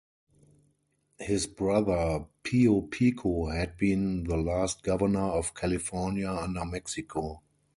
His 1.19 1.45
brother 1.45 2.25
Pio 2.43 2.81
Pico 2.81 3.49
had 3.51 3.77
been 3.77 4.23
the 4.23 4.35
last 4.35 4.81
governor 4.81 5.21
of 5.29 5.53
California 5.53 6.27
under 6.27 6.65
Mexico. 6.65 7.43